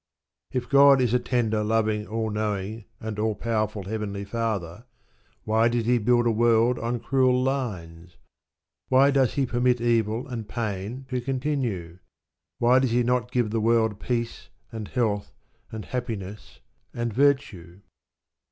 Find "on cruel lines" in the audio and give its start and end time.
6.79-8.17